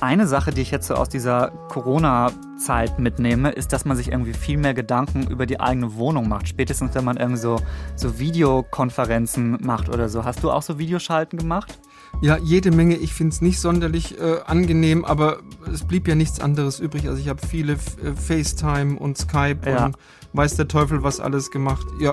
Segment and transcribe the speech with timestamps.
[0.00, 4.32] Eine Sache, die ich jetzt so aus dieser Corona-Zeit mitnehme, ist, dass man sich irgendwie
[4.32, 6.48] viel mehr Gedanken über die eigene Wohnung macht.
[6.48, 7.60] Spätestens, wenn man irgendwie so,
[7.96, 10.24] so Videokonferenzen macht oder so.
[10.24, 11.78] Hast du auch so Videoschalten gemacht?
[12.22, 12.96] Ja, jede Menge.
[12.96, 15.38] Ich finde es nicht sonderlich äh, angenehm, aber
[15.72, 17.08] es blieb ja nichts anderes übrig.
[17.08, 19.86] Also ich habe viele äh, FaceTime und Skype ja.
[19.86, 19.96] und
[20.32, 21.86] weiß der Teufel was alles gemacht.
[21.98, 22.12] Ja,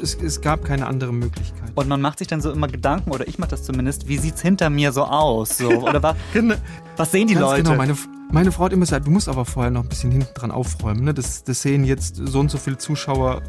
[0.00, 1.70] es, es, gab keine andere Möglichkeit.
[1.74, 4.36] Und man macht sich dann so immer Gedanken, oder ich mache das zumindest, wie sieht
[4.36, 5.58] es hinter mir so aus?
[5.58, 6.54] So, oder was, genau.
[6.96, 7.62] was sehen die Ganz Leute?
[7.64, 7.96] Genau, meine,
[8.30, 11.04] meine Frau hat immer gesagt, du musst aber vorher noch ein bisschen hinten dran aufräumen.
[11.04, 11.14] Ne?
[11.14, 13.42] Das, das sehen jetzt so und so viele Zuschauer.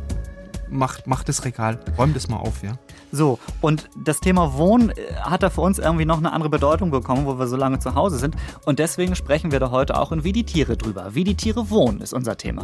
[0.69, 2.73] Macht, macht das Regal, räum das mal auf, ja.
[3.15, 6.89] So, und das Thema Wohnen äh, hat da für uns irgendwie noch eine andere Bedeutung
[6.89, 8.35] bekommen, wo wir so lange zu Hause sind.
[8.65, 11.13] Und deswegen sprechen wir da heute auch in Wie die Tiere drüber.
[11.13, 12.63] Wie die Tiere wohnen ist unser Thema.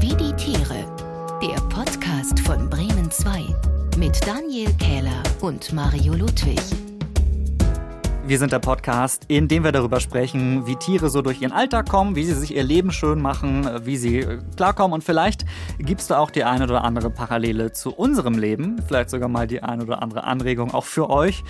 [0.00, 0.86] Wie die Tiere,
[1.42, 3.44] der Podcast von Bremen 2
[3.98, 6.93] mit Daniel Kähler und Mario Ludwig.
[8.26, 11.86] Wir sind der Podcast, in dem wir darüber sprechen, wie Tiere so durch ihren Alltag
[11.90, 14.94] kommen, wie sie sich ihr Leben schön machen, wie sie äh, klarkommen.
[14.94, 15.44] Und vielleicht
[15.78, 18.80] gibt es da auch die eine oder andere Parallele zu unserem Leben.
[18.88, 21.44] Vielleicht sogar mal die eine oder andere Anregung auch für euch.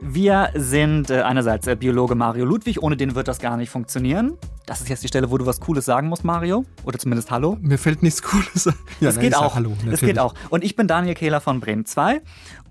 [0.00, 4.38] Wir sind äh, einerseits der Biologe Mario Ludwig, ohne den wird das gar nicht funktionieren.
[4.64, 6.64] Das ist jetzt die Stelle, wo du was Cooles sagen musst, Mario.
[6.84, 7.58] Oder zumindest Hallo.
[7.60, 8.70] Mir fällt nichts Cooles.
[9.00, 9.54] Ja, es geht auch.
[9.54, 10.34] Hallo, es geht auch.
[10.48, 12.22] Und ich bin Daniel Kehler von Bremen 2.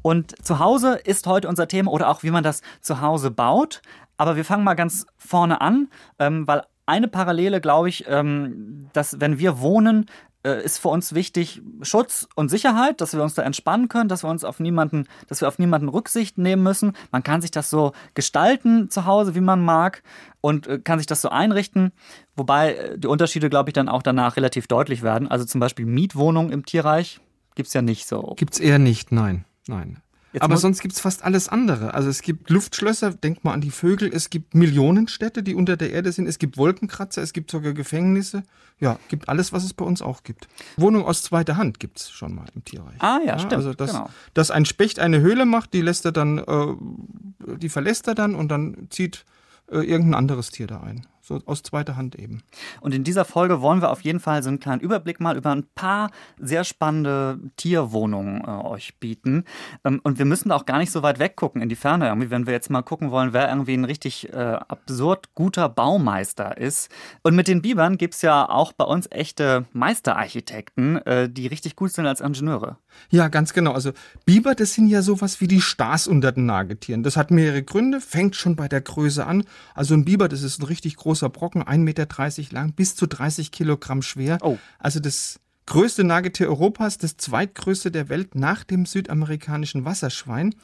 [0.04, 3.82] Und zu Hause ist heute unser Thema oder auch wie man das zu Hause baut.
[4.18, 9.20] Aber wir fangen mal ganz vorne an, ähm, weil eine Parallele, glaube ich, ähm, dass
[9.20, 10.06] wenn wir wohnen,
[10.46, 14.24] äh, ist für uns wichtig Schutz und Sicherheit, dass wir uns da entspannen können, dass
[14.24, 16.94] wir uns auf niemanden, dass wir auf niemanden Rücksicht nehmen müssen.
[17.12, 20.04] Man kann sich das so gestalten zu Hause, wie man mag
[20.42, 21.94] und äh, kann sich das so einrichten.
[22.36, 25.30] Wobei äh, die Unterschiede, glaube ich, dann auch danach relativ deutlich werden.
[25.30, 27.22] Also zum Beispiel Mietwohnungen im Tierreich
[27.56, 28.34] gibt es ja nicht so.
[28.36, 29.46] Gibt es eher nicht, nein.
[29.68, 30.02] Nein.
[30.34, 31.94] Jetzt Aber sonst gibt es fast alles andere.
[31.94, 35.92] Also es gibt Luftschlösser, denk mal an die Vögel, es gibt Millionenstädte, die unter der
[35.92, 38.42] Erde sind, es gibt Wolkenkratzer, es gibt sogar Gefängnisse.
[38.80, 40.48] Ja, gibt alles, was es bei uns auch gibt.
[40.76, 42.96] Wohnung aus zweiter Hand gibt es schon mal im Tierreich.
[43.00, 43.54] Ah ja, ja stimmt.
[43.54, 44.10] Also dass, genau.
[44.34, 48.34] dass ein Specht eine Höhle macht, die lässt er dann, äh, die verlässt er dann
[48.34, 49.26] und dann zieht
[49.72, 52.44] äh, irgendein anderes Tier da ein so aus zweiter Hand eben.
[52.82, 55.52] Und in dieser Folge wollen wir auf jeden Fall so einen kleinen Überblick mal über
[55.52, 59.46] ein paar sehr spannende Tierwohnungen äh, euch bieten.
[59.86, 62.46] Ähm, und wir müssen auch gar nicht so weit weggucken in die Ferne, irgendwie, wenn
[62.46, 66.92] wir jetzt mal gucken wollen, wer irgendwie ein richtig äh, absurd guter Baumeister ist.
[67.22, 71.78] Und mit den Bibern gibt es ja auch bei uns echte Meisterarchitekten, äh, die richtig
[71.78, 72.78] gut sind als Ingenieure.
[73.10, 73.72] Ja, ganz genau.
[73.72, 73.92] Also
[74.26, 77.04] Biber, das sind ja sowas wie die Stars unter den Nagetieren.
[77.04, 79.46] Das hat mehrere Gründe, fängt schon bei der Größe an.
[79.74, 82.08] Also ein Biber, das ist ein richtig großer großer Brocken, 1,30 Meter
[82.56, 84.40] lang, bis zu 30 Kilogramm schwer.
[84.42, 84.58] Oh.
[84.80, 90.56] Also das größte Nagetier Europas, das zweitgrößte der Welt nach dem südamerikanischen Wasserschwein.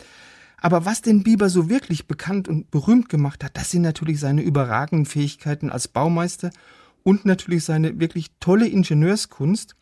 [0.57, 4.41] Aber was den Biber so wirklich bekannt und berühmt gemacht hat, das sind natürlich seine
[4.41, 6.49] überragenden Fähigkeiten als Baumeister
[7.03, 9.75] und natürlich seine wirklich tolle Ingenieurskunst.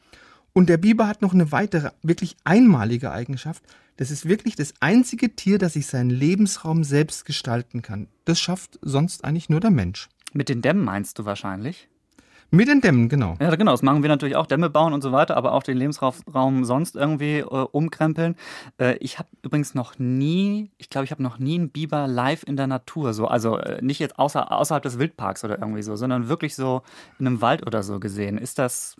[0.51, 3.63] Und der Biber hat noch eine weitere, wirklich einmalige Eigenschaft.
[3.95, 8.07] Das ist wirklich das einzige Tier, das sich seinen Lebensraum selbst gestalten kann.
[8.25, 10.09] Das schafft sonst eigentlich nur der Mensch.
[10.33, 11.87] Mit den Dämmen meinst du wahrscheinlich?
[12.49, 13.35] Mit den Dämmen, genau.
[13.41, 13.71] Ja, genau.
[13.71, 14.45] Das machen wir natürlich auch.
[14.45, 18.35] Dämme bauen und so weiter, aber auch den Lebensraum sonst irgendwie äh, umkrempeln.
[18.79, 22.43] Äh, ich habe übrigens noch nie, ich glaube, ich habe noch nie einen Biber live
[22.43, 25.97] in der Natur, so, also äh, nicht jetzt außer, außerhalb des Wildparks oder irgendwie so,
[25.97, 26.83] sondern wirklich so
[27.19, 28.37] in einem Wald oder so gesehen.
[28.37, 28.95] Ist das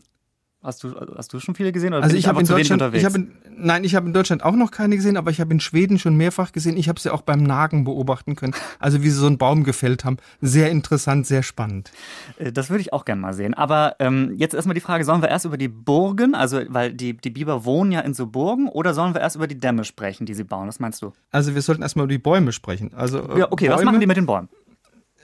[0.67, 1.93] Hast du, hast du schon viele gesehen?
[1.93, 4.69] Oder also ich habe in Deutschland, ich habe nein, ich habe in Deutschland auch noch
[4.69, 6.75] keine gesehen, aber ich habe in Schweden schon mehrfach gesehen.
[6.75, 8.53] Ich habe sie auch beim Nagen beobachten können.
[8.77, 10.17] Also wie sie so einen Baum gefällt haben.
[10.41, 11.89] Sehr interessant, sehr spannend.
[12.37, 13.53] Äh, das würde ich auch gerne mal sehen.
[13.53, 17.15] Aber ähm, jetzt erstmal die Frage, sollen wir erst über die Burgen, also weil die,
[17.15, 20.25] die Biber wohnen ja in so Burgen, oder sollen wir erst über die Dämme sprechen,
[20.25, 20.67] die sie bauen?
[20.67, 21.13] Was meinst du?
[21.31, 22.93] Also wir sollten erstmal über die Bäume sprechen.
[22.93, 24.49] Also, äh, ja, okay, Bäume, was machen die mit den Bäumen?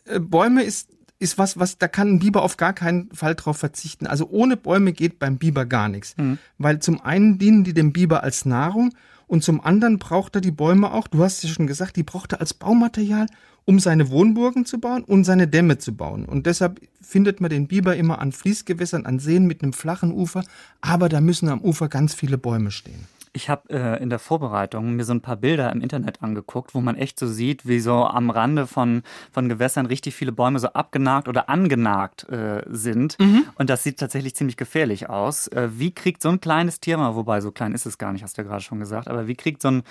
[0.05, 0.87] Äh, Bäume ist
[1.23, 4.05] ist was, was, da kann ein Biber auf gar keinen Fall drauf verzichten.
[4.05, 6.15] Also ohne Bäume geht beim Biber gar nichts.
[6.17, 6.37] Mhm.
[6.57, 8.93] Weil zum einen dienen die dem Biber als Nahrung
[9.27, 12.03] und zum anderen braucht er die Bäume auch, du hast es ja schon gesagt, die
[12.03, 13.25] braucht er als Baumaterial,
[13.65, 16.25] um seine Wohnburgen zu bauen und seine Dämme zu bauen.
[16.25, 20.43] Und deshalb findet man den Biber immer an Fließgewässern, an Seen mit einem flachen Ufer,
[20.81, 23.07] aber da müssen am Ufer ganz viele Bäume stehen.
[23.35, 26.81] Ich habe äh, in der Vorbereitung mir so ein paar Bilder im Internet angeguckt, wo
[26.81, 29.01] man echt so sieht, wie so am Rande von,
[29.31, 33.17] von Gewässern richtig viele Bäume so abgenagt oder angenagt äh, sind.
[33.19, 33.45] Mhm.
[33.55, 35.47] Und das sieht tatsächlich ziemlich gefährlich aus.
[35.47, 38.23] Äh, wie kriegt so ein kleines Tier mal, wobei so klein ist es gar nicht,
[38.23, 39.83] hast du ja gerade schon gesagt, aber wie kriegt so ein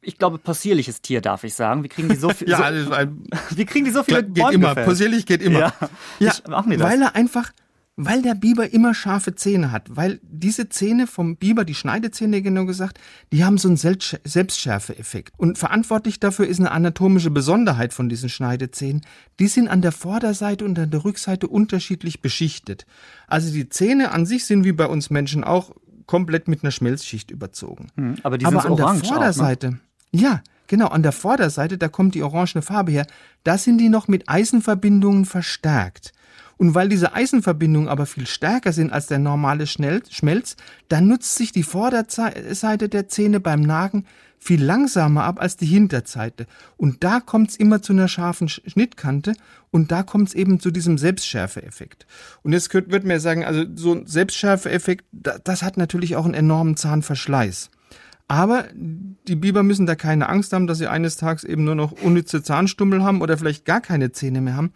[0.00, 1.82] ich glaube, possierliches Tier, darf ich sagen.
[1.82, 2.48] Wie kriegen die so viel?
[2.48, 2.90] ja, so,
[3.56, 4.86] wie kriegen die so viele Geht Bäume immer, gefällt?
[4.86, 5.58] possierlich geht immer.
[5.58, 5.72] Ja,
[6.18, 7.52] ja weil er einfach
[7.96, 12.64] Weil der Biber immer scharfe Zähne hat, weil diese Zähne vom Biber, die Schneidezähne genau
[12.64, 12.98] gesagt,
[13.32, 15.32] die haben so einen Selbstschärfeeffekt.
[15.36, 19.02] Und verantwortlich dafür ist eine anatomische Besonderheit von diesen Schneidezähnen.
[19.38, 22.84] Die sind an der Vorderseite und an der Rückseite unterschiedlich beschichtet.
[23.28, 25.70] Also die Zähne an sich sind wie bei uns Menschen auch
[26.06, 27.88] komplett mit einer Schmelzschicht überzogen.
[27.96, 29.78] Hm, aber die sind aber an der Vorderseite, auch, ne?
[30.12, 33.06] ja, genau, an der Vorderseite, da kommt die orangene Farbe her,
[33.44, 36.12] da sind die noch mit Eisenverbindungen verstärkt.
[36.56, 40.56] Und weil diese Eisenverbindungen aber viel stärker sind als der normale Schmelz,
[40.88, 44.04] dann nutzt sich die Vorderseite der Zähne beim Nagen
[44.38, 46.46] viel langsamer ab als die Hinterseite.
[46.76, 49.32] Und da kommt es immer zu einer scharfen Schnittkante
[49.70, 52.06] und da kommt es eben zu diesem Selbstschärfeeffekt.
[52.42, 56.76] Und jetzt wird mir sagen, also so ein Selbstschärfeeffekt, das hat natürlich auch einen enormen
[56.76, 57.70] Zahnverschleiß.
[58.28, 61.92] Aber die Biber müssen da keine Angst haben, dass sie eines Tages eben nur noch
[61.92, 64.72] unnütze Zahnstummel haben oder vielleicht gar keine Zähne mehr haben,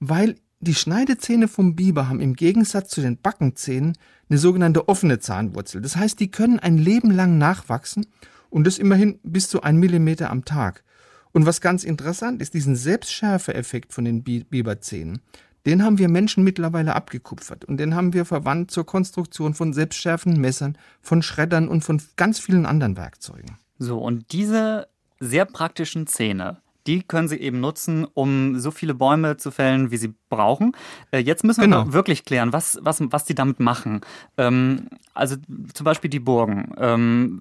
[0.00, 3.98] weil die Schneidezähne vom Biber haben im Gegensatz zu den Backenzähnen
[4.30, 5.82] eine sogenannte offene Zahnwurzel.
[5.82, 8.06] Das heißt, die können ein Leben lang nachwachsen
[8.48, 10.84] und das immerhin bis zu ein Millimeter am Tag.
[11.32, 15.20] Und was ganz interessant ist, diesen Selbstschärfeeffekt von den Biberzähnen,
[15.66, 20.40] den haben wir Menschen mittlerweile abgekupfert und den haben wir verwandt zur Konstruktion von selbstschärfenden
[20.40, 23.58] Messern, von Schreddern und von ganz vielen anderen Werkzeugen.
[23.78, 24.86] So, und diese
[25.18, 29.96] sehr praktischen Zähne, die können Sie eben nutzen, um so viele Bäume zu fällen, wie
[29.96, 30.72] Sie brauchen.
[31.10, 31.92] Äh, jetzt müssen wir genau.
[31.92, 34.00] wirklich klären, was, was, was die damit machen.
[34.36, 35.36] Ähm, also
[35.74, 36.72] zum Beispiel die Burgen.
[36.78, 37.40] Ähm,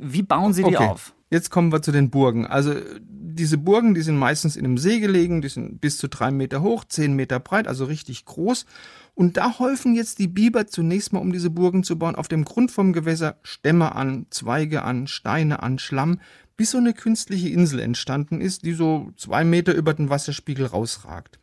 [0.00, 0.88] wie bauen Sie die okay.
[0.88, 1.14] auf?
[1.30, 2.46] Jetzt kommen wir zu den Burgen.
[2.46, 6.30] Also diese Burgen, die sind meistens in einem See gelegen, die sind bis zu drei
[6.30, 8.66] Meter hoch, zehn Meter breit, also richtig groß.
[9.14, 12.44] Und da häufen jetzt die Biber zunächst mal, um diese Burgen zu bauen, auf dem
[12.44, 16.20] Grund vom Gewässer Stämme an, Zweige an, Steine an, Schlamm,
[16.56, 21.38] bis so eine künstliche Insel entstanden ist, die so zwei Meter über den Wasserspiegel rausragt.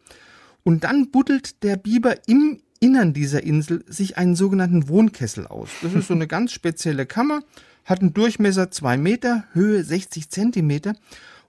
[0.64, 5.70] Und dann buddelt der Biber im Innern dieser Insel sich einen sogenannten Wohnkessel aus.
[5.82, 7.42] Das ist so eine ganz spezielle Kammer,
[7.86, 10.96] hat einen Durchmesser zwei Meter, Höhe 60 Zentimeter.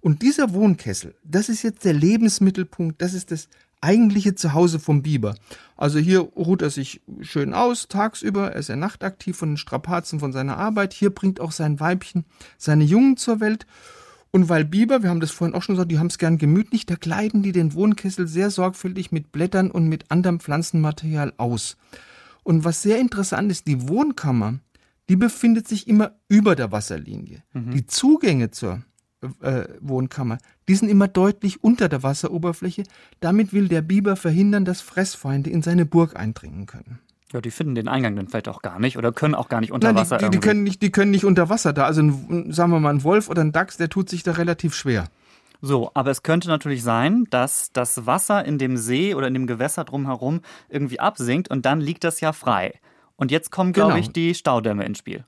[0.00, 3.48] Und dieser Wohnkessel, das ist jetzt der Lebensmittelpunkt, das ist das
[3.82, 5.34] eigentliche Zuhause vom Biber.
[5.76, 10.20] Also hier ruht er sich schön aus, tagsüber, er ist ja nachtaktiv von den Strapazen
[10.20, 10.92] von seiner Arbeit.
[10.92, 12.24] Hier bringt auch sein Weibchen
[12.56, 13.66] seine Jungen zur Welt.
[14.30, 16.86] Und weil Biber, wir haben das vorhin auch schon gesagt, die haben es gern gemütlich,
[16.86, 21.76] da kleiden die den Wohnkessel sehr sorgfältig mit Blättern und mit anderem Pflanzenmaterial aus.
[22.42, 24.58] Und was sehr interessant ist, die Wohnkammer,
[25.08, 27.42] die befindet sich immer über der Wasserlinie.
[27.52, 27.72] Mhm.
[27.72, 28.82] Die Zugänge zur
[29.40, 30.38] äh, Wohnkammer.
[30.72, 32.84] Die sind immer deutlich unter der Wasseroberfläche.
[33.20, 36.98] Damit will der Biber verhindern, dass Fressfeinde in seine Burg eindringen können.
[37.30, 39.70] Ja, die finden den Eingang dann vielleicht auch gar nicht oder können auch gar nicht
[39.70, 40.16] unter Nein, Wasser.
[40.16, 41.84] Die, die, die, können nicht, die können nicht unter Wasser da.
[41.84, 44.74] Also ein, sagen wir mal ein Wolf oder ein Dachs, der tut sich da relativ
[44.74, 45.08] schwer.
[45.60, 49.46] So, aber es könnte natürlich sein, dass das Wasser in dem See oder in dem
[49.46, 50.40] Gewässer drumherum
[50.70, 52.80] irgendwie absinkt und dann liegt das ja frei.
[53.16, 54.02] Und jetzt kommen, glaube genau.
[54.02, 55.26] ich, die Staudämme ins Spiel.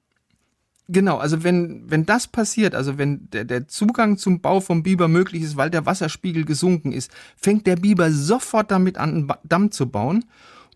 [0.88, 5.08] Genau, also wenn, wenn das passiert, also wenn der, der Zugang zum Bau vom Biber
[5.08, 9.70] möglich ist, weil der Wasserspiegel gesunken ist, fängt der Biber sofort damit an, einen Damm
[9.70, 10.26] zu bauen.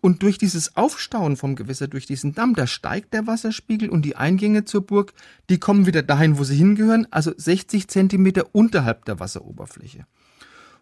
[0.01, 4.15] Und durch dieses Aufstauen vom Gewässer, durch diesen Damm, da steigt der Wasserspiegel und die
[4.15, 5.13] Eingänge zur Burg,
[5.49, 10.05] die kommen wieder dahin, wo sie hingehören, also 60 Zentimeter unterhalb der Wasseroberfläche.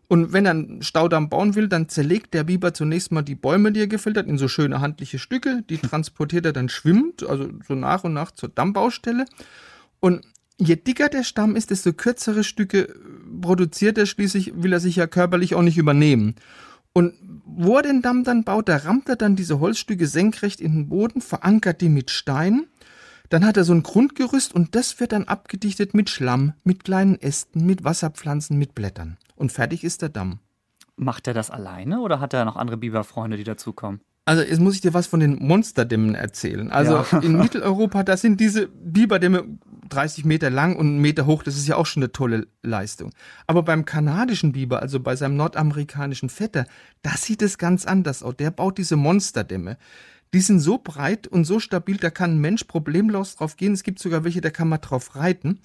[0.10, 3.74] Und wenn er einen Staudamm bauen will, dann zerlegt der Biber zunächst mal die Bäume,
[3.74, 5.64] die er gefällt hat, in so schöne handliche Stücke.
[5.70, 9.26] Die transportiert er dann schwimmend, also so nach und nach zur Dammbaustelle.
[10.00, 10.26] Und
[10.58, 12.96] je dicker der Stamm ist, desto kürzere Stücke
[13.42, 16.36] produziert er schließlich, will er sich ja körperlich auch nicht übernehmen.
[16.94, 17.14] Und
[17.46, 20.90] wo er den Damm dann baut, da rammt er dann diese Holzstücke senkrecht in den
[20.90, 22.68] Boden, verankert die mit Stein.
[23.30, 27.22] Dann hat er so ein Grundgerüst und das wird dann abgedichtet mit Schlamm, mit kleinen
[27.22, 30.40] Ästen, mit Wasserpflanzen, mit Blättern und fertig ist der Damm.
[30.96, 34.02] Macht er das alleine oder hat er noch andere Biberfreunde, die dazukommen?
[34.28, 36.70] Also jetzt muss ich dir was von den Monsterdämmen erzählen.
[36.70, 37.20] Also ja.
[37.20, 39.46] in Mitteleuropa, da sind diese Biberdämme
[39.88, 41.44] 30 Meter lang und einen Meter hoch.
[41.44, 43.14] Das ist ja auch schon eine tolle Leistung.
[43.46, 46.66] Aber beim kanadischen Biber, also bei seinem nordamerikanischen Vetter,
[47.04, 48.36] da sieht es ganz anders aus.
[48.36, 49.78] Der baut diese Monsterdämme.
[50.34, 53.74] Die sind so breit und so stabil, da kann ein Mensch problemlos drauf gehen.
[53.74, 55.60] Es gibt sogar welche, da kann man drauf reiten.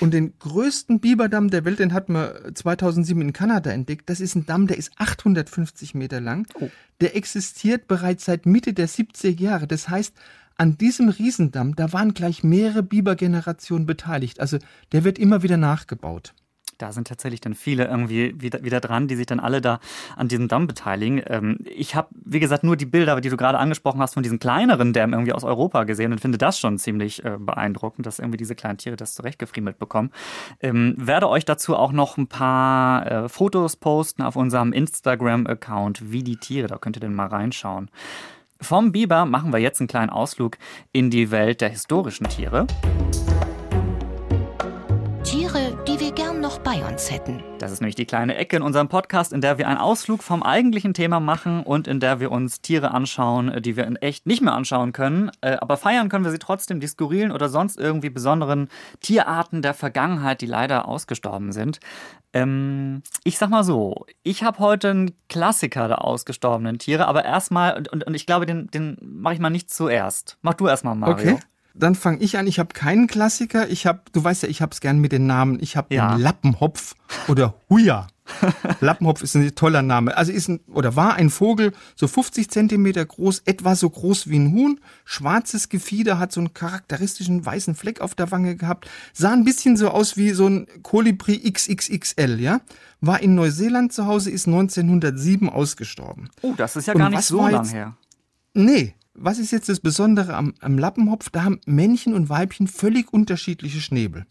[0.00, 4.10] Und den größten Biberdamm der Welt, den hat man 2007 in Kanada entdeckt.
[4.10, 6.46] Das ist ein Damm, der ist 850 Meter lang.
[6.60, 6.68] Oh.
[7.00, 9.66] Der existiert bereits seit Mitte der 70er Jahre.
[9.66, 10.14] Das heißt,
[10.56, 14.40] an diesem Riesendamm, da waren gleich mehrere Bibergenerationen beteiligt.
[14.40, 14.58] Also
[14.92, 16.34] der wird immer wieder nachgebaut
[16.78, 19.80] da sind tatsächlich dann viele irgendwie wieder, wieder dran, die sich dann alle da
[20.16, 21.22] an diesem Damm beteiligen.
[21.26, 24.38] Ähm, ich habe, wie gesagt, nur die Bilder, die du gerade angesprochen hast, von diesen
[24.38, 28.38] kleineren Dämmen irgendwie aus Europa gesehen und finde das schon ziemlich äh, beeindruckend, dass irgendwie
[28.38, 30.10] diese kleinen Tiere das zurechtgefriemelt bekommen.
[30.60, 36.22] Ähm, werde euch dazu auch noch ein paar äh, Fotos posten auf unserem Instagram-Account, wie
[36.22, 36.68] die Tiere.
[36.68, 37.90] Da könnt ihr dann mal reinschauen.
[38.60, 40.58] Vom Biber machen wir jetzt einen kleinen Ausflug
[40.90, 42.38] in die Welt der historischen Tiere.
[42.38, 42.66] Tiere,
[46.70, 47.42] bei uns hätten.
[47.58, 50.42] Das ist nämlich die kleine Ecke in unserem Podcast, in der wir einen Ausflug vom
[50.42, 54.42] eigentlichen Thema machen und in der wir uns Tiere anschauen, die wir in echt nicht
[54.42, 55.30] mehr anschauen können.
[55.40, 58.68] Äh, aber feiern können wir sie trotzdem, die skurrilen oder sonst irgendwie besonderen
[59.00, 61.80] Tierarten der Vergangenheit, die leider ausgestorben sind.
[62.34, 67.78] Ähm, ich sag mal so, ich habe heute einen Klassiker der ausgestorbenen Tiere, aber erstmal,
[67.78, 70.36] und, und ich glaube, den, den mache ich mal nicht zuerst.
[70.42, 71.32] Mach du erstmal, Mario.
[71.32, 71.38] Okay.
[71.78, 72.46] Dann fange ich an.
[72.46, 73.68] Ich habe keinen Klassiker.
[73.68, 75.58] Ich habe, du weißt ja, ich habe es gern mit den Namen.
[75.60, 76.14] Ich habe Ja.
[76.14, 76.94] den Lappenhopf
[77.28, 78.06] oder Huja.
[78.80, 80.14] Lappenhopf ist ein toller Name.
[80.16, 84.38] Also ist ein oder war ein Vogel, so 50 Zentimeter groß, etwa so groß wie
[84.38, 89.32] ein Huhn, schwarzes Gefieder, hat so einen charakteristischen weißen Fleck auf der Wange gehabt, sah
[89.32, 92.60] ein bisschen so aus wie so ein Kolibri XXXL, ja.
[93.00, 96.28] War in Neuseeland zu Hause, ist 1907 ausgestorben.
[96.42, 97.96] Oh, das ist ja Und gar nicht so lang her.
[98.54, 101.30] Nee, was ist jetzt das Besondere am, am Lappenhopf?
[101.30, 104.26] Da haben Männchen und Weibchen völlig unterschiedliche Schnäbel.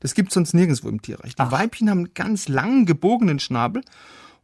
[0.00, 1.36] Das gibt sonst nirgendwo im Tierreich.
[1.36, 3.82] Die Weibchen haben einen ganz langen, gebogenen Schnabel.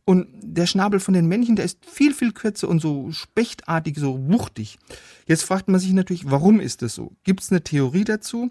[0.05, 4.27] Und der Schnabel von den Männchen, der ist viel, viel kürzer und so spechtartig, so
[4.29, 4.79] wuchtig.
[5.27, 7.13] Jetzt fragt man sich natürlich, warum ist das so?
[7.25, 8.51] Gibt es eine Theorie dazu?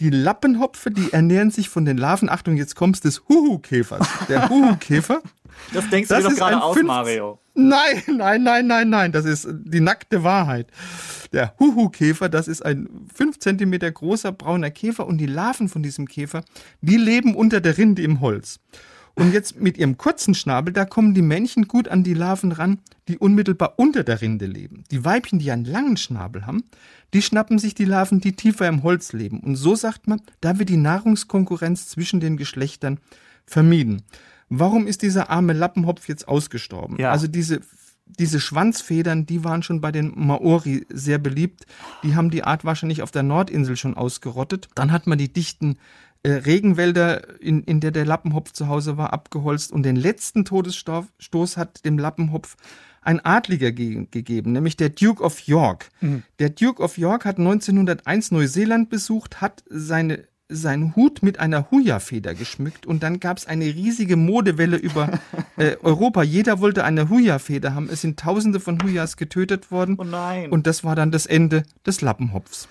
[0.00, 4.08] Die Lappenhopfe, die ernähren sich von den Larven, Achtung, jetzt kommst des Huhu-Käfers.
[4.28, 5.22] Der Huhu-Käfer,
[5.72, 7.38] Das denkst Das du dir doch gerade aus, Mario.
[7.54, 9.12] Nein, nein, nein, nein, nein.
[9.12, 10.68] Das ist die nackte Wahrheit.
[11.32, 16.06] Der Huhu-Käfer, das ist ein 5 cm großer brauner Käfer und die Larven von diesem
[16.06, 16.44] Käfer,
[16.80, 18.60] die leben unter der Rinde im Holz.
[19.18, 22.80] Und jetzt mit ihrem kurzen Schnabel, da kommen die Männchen gut an die Larven ran,
[23.08, 24.84] die unmittelbar unter der Rinde leben.
[24.90, 26.64] Die Weibchen, die einen langen Schnabel haben,
[27.14, 29.40] die schnappen sich die Larven, die tiefer im Holz leben.
[29.40, 32.98] Und so sagt man, da wird die Nahrungskonkurrenz zwischen den Geschlechtern
[33.46, 34.02] vermieden.
[34.48, 36.96] Warum ist dieser arme Lappenhopf jetzt ausgestorben?
[36.98, 37.10] Ja.
[37.10, 37.60] Also diese,
[38.06, 41.66] diese Schwanzfedern, die waren schon bei den Maori sehr beliebt.
[42.02, 44.68] Die haben die Art wahrscheinlich auf der Nordinsel schon ausgerottet.
[44.74, 45.78] Dann hat man die dichten
[46.22, 49.72] äh, Regenwälder, in, in der der Lappenhopf zu Hause war, abgeholzt.
[49.72, 52.56] Und den letzten Todesstoß Stoß hat dem Lappenhopf
[53.02, 55.90] ein Adliger ge gegeben, nämlich der Duke of York.
[56.40, 62.34] Der Duke of York hat 1901 Neuseeland besucht, hat seine seinen Hut mit einer Huja-Feder
[62.34, 65.18] geschmückt und dann gab es eine riesige Modewelle über
[65.56, 66.22] äh, Europa.
[66.22, 67.88] Jeder wollte eine Huja-Feder haben.
[67.90, 69.96] Es sind tausende von Huyas getötet worden.
[69.98, 70.50] Oh nein.
[70.50, 72.68] Und das war dann das Ende des Lappenhopfs.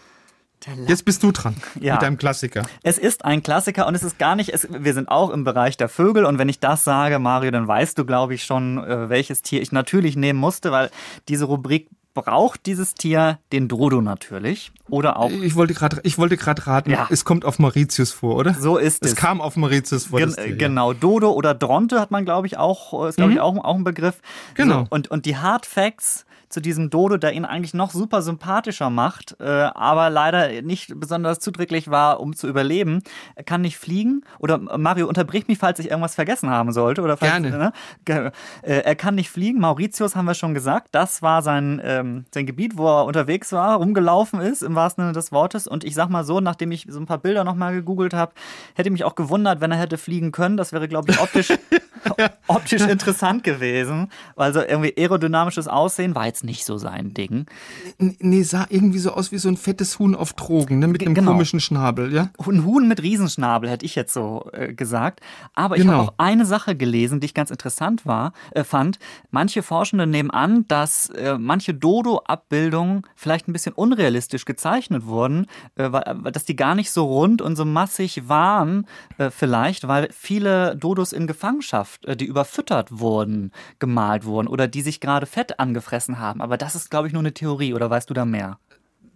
[0.88, 1.94] Jetzt bist du dran Ja.
[1.94, 2.65] mit deinem Klassiker.
[2.82, 5.77] Es ist ein Klassiker und es ist gar nicht, es, wir sind auch im Bereich
[5.77, 9.10] der Vögel und wenn ich das sage, Mario, dann weißt du, glaube ich, schon, äh,
[9.10, 10.89] welches Tier ich natürlich nehmen musste, weil
[11.29, 16.38] diese Rubrik braucht dieses Tier den Dodo natürlich oder auch Ich wollte gerade, ich wollte
[16.38, 16.89] gerade raten.
[16.89, 17.07] Ja.
[17.12, 18.55] Es kommt auf Mauritius vor, oder?
[18.55, 19.17] so ist es es.
[19.17, 20.17] kam auf Mauritius vor.
[20.17, 20.55] Gen das Tier, ja.
[20.55, 23.84] genau, Dodo oder Dronte hat man, glaube ich, auch, ist, glaube ich, auch, auch ein
[23.84, 24.22] Begriff.
[24.55, 24.79] Genau.
[24.79, 28.89] So, und, und die Hard Facts zu diesem Dodo, der ihn eigentlich noch super sympathischer
[28.89, 33.01] macht, äh, aber leider nicht besonders zuträglich war, um zu überleben.
[33.36, 34.22] Er kann nicht fliegen.
[34.39, 37.01] Oder äh, Mario, unterbrich mich, falls ich irgendwas vergessen haben sollte.
[37.01, 37.74] Oder falls, Gerne.
[38.07, 38.31] Ne?
[38.62, 39.60] Äh, er kann nicht fliegen.
[39.60, 40.89] Mauritius haben wir schon gesagt.
[40.91, 45.13] Das war sein, ähm, sein Gebiet, wo er unterwegs war, rumgelaufen ist, im wahrsten Sinne
[45.13, 45.67] des Wortes.
[45.67, 48.33] Und ich sag mal so, nachdem ich so ein paar Bilder nochmal gegoogelt habe,
[48.75, 50.57] hätte mich auch gewundert, wenn er hätte fliegen können.
[50.57, 51.53] Das wäre, glaube ich, optisch,
[52.47, 54.09] optisch interessant gewesen.
[54.35, 57.45] Weil so irgendwie aerodynamisches Aussehen war jetzt nicht so sein Ding.
[57.97, 60.88] Nee, sah irgendwie so aus wie so ein fettes Huhn auf Drogen, ne?
[60.88, 61.31] mit einem genau.
[61.31, 62.29] komischen Schnabel, ja?
[62.45, 65.21] Ein Huhn mit Riesenschnabel, hätte ich jetzt so äh, gesagt.
[65.53, 65.93] Aber ich Genau.
[65.93, 69.00] habe auch eine Sache gelesen, die ich ganz interessant war, äh, fand.
[69.31, 75.90] Manche Forschende nehmen an, dass äh, manche Dodo-Abbildungen vielleicht ein bisschen unrealistisch gezeichnet wurden, äh,
[76.32, 78.86] dass die gar nicht so rund und so massig waren,
[79.18, 84.82] äh, vielleicht, weil viele Dodos in Gefangenschaft, äh, die überfüttert wurden, gemalt wurden oder die
[84.82, 86.42] sich gerade Fett angefressen haben.
[86.42, 88.60] Aber das ist, glaube ich, nur eine Theorie, oder weißt du da mehr?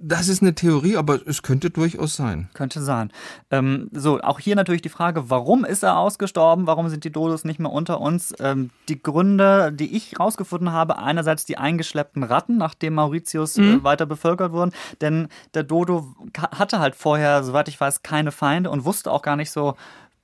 [0.02, 2.50] Das ist eine Theorie, aber es könnte durchaus sein.
[2.54, 3.12] Könnte sein.
[3.52, 6.68] Ähm, so, auch hier natürlich die Frage, warum ist er ausgestorben?
[6.68, 8.34] Warum sind die Dodos nicht mehr unter uns?
[8.40, 14.06] Ähm, die Gründe, die ich rausgefunden habe, einerseits die eingeschleppten Ratten, nachdem Mauritius äh, weiter
[14.06, 14.72] bevölkert wurden.
[15.02, 19.36] Denn der Dodo hatte halt vorher, soweit ich weiß, keine Feinde und wusste auch gar
[19.36, 19.76] nicht so,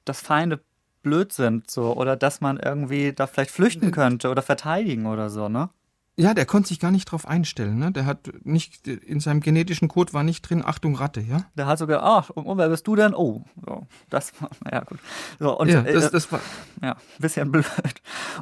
[0.05, 0.61] dass Feinde
[1.03, 5.49] blöd sind, so, oder dass man irgendwie da vielleicht flüchten könnte oder verteidigen oder so,
[5.49, 5.69] ne?
[6.17, 7.77] Ja, der konnte sich gar nicht drauf einstellen.
[7.77, 7.91] Ne?
[7.91, 11.45] Der hat nicht, in seinem genetischen Code war nicht drin, Achtung, Ratte, ja?
[11.55, 13.13] Der hat sogar, ach, und, und wer bist du denn?
[13.13, 14.99] Oh, so, das war, ja gut.
[15.39, 16.39] So, und, ja, äh, das, das war,
[16.81, 17.65] Ja, bisschen blöd.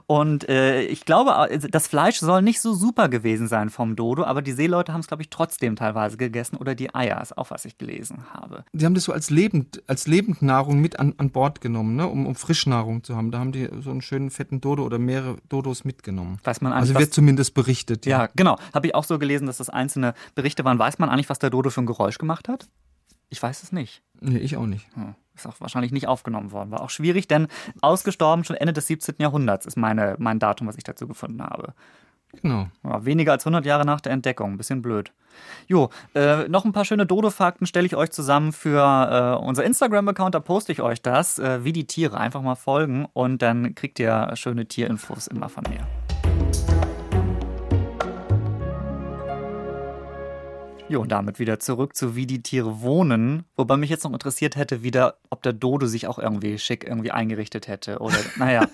[0.06, 4.24] Und äh, ich glaube, also das Fleisch soll nicht so super gewesen sein vom Dodo,
[4.24, 7.50] aber die Seeleute haben es, glaube ich, trotzdem teilweise gegessen oder die Eier, ist auch
[7.50, 8.66] was ich gelesen habe.
[8.74, 12.08] die haben das so als, lebend, als Lebendnahrung mit an, an Bord genommen, ne?
[12.08, 13.32] um, um Frischnahrung zu haben.
[13.32, 16.38] Da haben die so einen schönen fetten Dodo oder mehrere Dodos mitgenommen.
[16.44, 18.06] Weiß man Also was, wird zumindest berichtet.
[18.06, 18.58] Ja, genau.
[18.74, 20.80] Habe ich auch so gelesen, dass das einzelne Berichte waren.
[20.80, 22.68] Weiß man eigentlich, was der Dodo für ein Geräusch gemacht hat?
[23.30, 24.02] Ich weiß es nicht.
[24.20, 24.86] Nee, ich auch nicht.
[24.96, 25.16] Hm.
[25.36, 26.72] Ist auch wahrscheinlich nicht aufgenommen worden.
[26.72, 27.48] War auch schwierig, denn
[27.82, 29.16] ausgestorben schon Ende des 17.
[29.18, 31.74] Jahrhunderts ist meine, mein Datum, was ich dazu gefunden habe.
[32.42, 32.68] Genau.
[32.84, 34.52] Ja, weniger als 100 Jahre nach der Entdeckung.
[34.52, 35.12] Ein bisschen blöd.
[35.68, 40.36] Jo, äh, noch ein paar schöne Dodo-Fakten stelle ich euch zusammen für äh, unser Instagram-Account.
[40.36, 42.18] Da poste ich euch das, äh, wie die Tiere.
[42.18, 45.88] Einfach mal folgen und dann kriegt ihr schöne Tierinfos immer von mir.
[50.94, 53.46] Jo, und damit wieder zurück zu wie die Tiere wohnen.
[53.56, 57.10] Wobei mich jetzt noch interessiert hätte, wieder, ob der Dodo sich auch irgendwie schick irgendwie
[57.10, 57.98] eingerichtet hätte.
[57.98, 58.68] Oder, naja,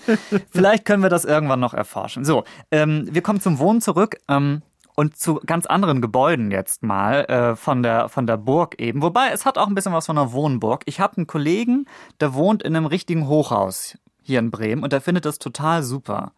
[0.51, 2.25] vielleicht können wir das irgendwann noch erforschen.
[2.25, 4.17] So, ähm, wir kommen zum Wohnen zurück.
[4.27, 4.63] Ähm,
[4.95, 9.01] und zu ganz anderen Gebäuden jetzt mal äh, von der von der Burg eben.
[9.01, 10.81] Wobei es hat auch ein bisschen was von einer Wohnburg.
[10.87, 11.85] Ich habe einen Kollegen,
[12.19, 16.33] der wohnt in einem richtigen Hochhaus hier in Bremen und der findet das total super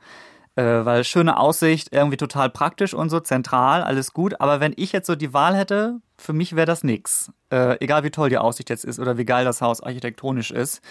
[0.55, 4.39] äh, weil schöne Aussicht, irgendwie total praktisch und so, zentral, alles gut.
[4.41, 7.31] Aber wenn ich jetzt so die Wahl hätte, für mich wäre das nix.
[7.49, 10.81] Äh, egal wie toll die Aussicht jetzt ist oder wie geil das Haus architektonisch ist.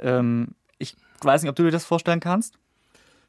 [0.00, 2.58] Ähm, ich weiß nicht, ob du dir das vorstellen kannst.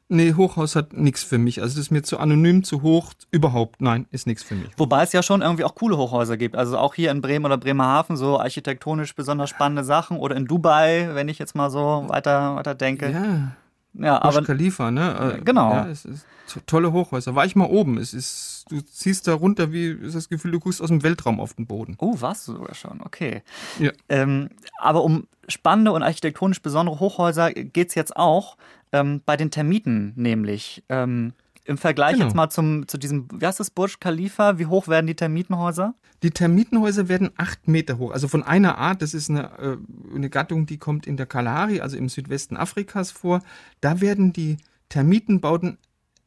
[0.08, 1.60] Nee, Hochhaus hat nichts für mich.
[1.60, 4.70] Also das ist mir zu anonym, zu hoch, überhaupt, nein, ist nichts für mich.
[4.76, 6.54] Wobei es ja schon irgendwie auch coole Hochhäuser gibt.
[6.54, 10.16] Also auch hier in Bremen oder Bremerhaven so architektonisch besonders spannende Sachen.
[10.18, 13.10] Oder in Dubai, wenn ich jetzt mal so weiter, weiter denke.
[13.10, 13.56] Ja.
[13.98, 15.36] Ja, Burj aber Khalifa, ne?
[15.38, 15.70] Äh, Genau.
[15.72, 17.34] Ja, es ist to- tolle Hochhäuser.
[17.34, 17.98] War ich mal oben.
[17.98, 21.40] Es ist, du ziehst da runter, wie ist das Gefühl, du guckst aus dem Weltraum
[21.40, 21.96] auf den Boden.
[21.98, 23.42] Oh, warst du sogar schon, okay.
[23.78, 23.90] Ja.
[24.08, 28.56] Ähm, aber um spannende und architektonisch besondere Hochhäuser geht es jetzt auch
[28.92, 30.82] ähm, bei den Termiten, nämlich.
[30.88, 31.32] Ähm,
[31.66, 32.26] Im Vergleich Genau.
[32.26, 35.94] jetzt mal zum, zu diesem, wie heißt das, Burj Khalifa, wie hoch werden die Termitenhäuser?
[36.22, 38.12] Die Termitenhäuser werden acht Meter hoch.
[38.12, 39.76] Also von einer Art, das ist eine, äh,
[40.14, 43.42] eine Gattung, die kommt in der Kalahari, also im Südwesten Afrikas vor.
[43.80, 44.58] Da werden die
[44.88, 45.78] Termitenbauten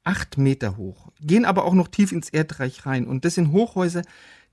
[0.04, 3.08] acht Meter hoch, gehen aber auch noch tief ins Erdreich rein.
[3.08, 4.02] Und das sind Hochhäuser,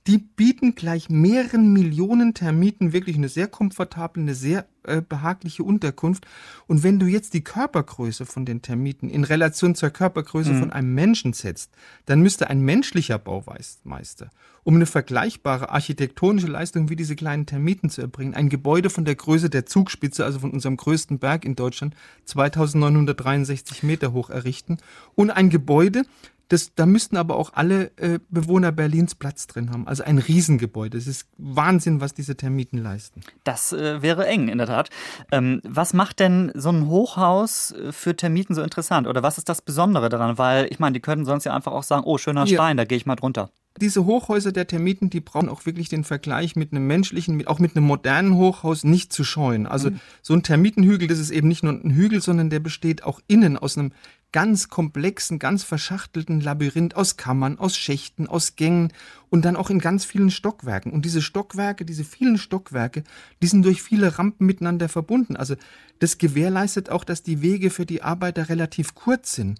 [0.06, 6.26] die bieten gleich mehreren Millionen Termiten wirklich eine sehr komfortable, eine sehr äh, behagliche Unterkunft.
[6.68, 10.94] Und wenn du jetzt die Körpergröße von den Termiten in Relation zur Körpergröße von einem
[10.94, 11.72] Menschen setzt,
[12.04, 14.30] dann müsste ein menschlicher Baumeister,
[14.62, 19.16] um eine vergleichbare architektonische Leistung wie diese kleinen Termiten zu erbringen, ein Gebäude von der
[19.16, 24.76] Größe der Zugspitze, also von unserem größten Berg in Deutschland, 2963 Meter hoch errichten
[25.16, 26.04] und ein Gebäude,
[26.48, 29.88] das, da müssten aber auch alle äh, Bewohner Berlins Platz drin haben.
[29.88, 30.96] Also ein Riesengebäude.
[30.96, 33.22] Es ist Wahnsinn, was diese Termiten leisten.
[33.44, 34.90] Das äh, wäre eng, in der Tat.
[35.32, 39.06] Ähm, was macht denn so ein Hochhaus äh, für Termiten so interessant?
[39.06, 40.38] Oder was ist das Besondere daran?
[40.38, 42.56] Weil, ich meine, die könnten sonst ja einfach auch sagen, oh, schöner Ja.
[42.56, 43.50] Stein, da gehe ich mal drunter.
[43.78, 47.58] Diese Hochhäuser der Termiten, die brauchen auch wirklich den Vergleich mit einem menschlichen, mit, auch
[47.58, 49.66] mit einem modernen Hochhaus nicht zu scheuen.
[49.66, 49.90] Also
[50.22, 53.58] so ein Termitenhügel, das ist eben nicht nur ein Hügel, sondern der besteht auch innen
[53.58, 53.92] aus einem
[54.36, 58.92] ganz komplexen, ganz verschachtelten Labyrinth aus Kammern, aus Schächten, aus Gängen
[59.30, 60.92] und dann auch in ganz vielen Stockwerken.
[60.92, 63.02] Und diese Stockwerke, diese vielen Stockwerke,
[63.42, 65.36] die sind durch viele Rampen miteinander verbunden.
[65.36, 65.56] Also
[66.00, 69.58] das gewährleistet auch, dass die Wege für die Arbeiter relativ kurz sind.